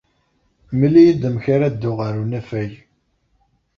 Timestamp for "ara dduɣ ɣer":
1.53-2.13